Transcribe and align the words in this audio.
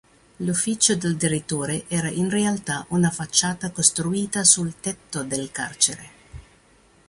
L'ufficio 0.37 0.95
del 0.95 1.15
direttore 1.15 1.87
era 1.87 2.09
in 2.09 2.27
realtà 2.27 2.83
una 2.89 3.11
facciata 3.11 3.69
costruita 3.69 4.43
sul 4.43 4.79
tetto 4.79 5.21
del 5.21 5.51
carcere. 5.51 6.09